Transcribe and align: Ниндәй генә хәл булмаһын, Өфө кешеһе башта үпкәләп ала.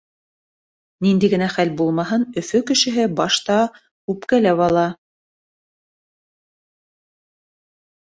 Ниндәй 1.05 1.29
генә 1.33 1.49
хәл 1.55 1.73
булмаһын, 1.81 2.25
Өфө 2.43 2.63
кешеһе 2.73 3.05
башта 3.21 3.59
үпкәләп 4.15 4.67
ала. 4.71 4.89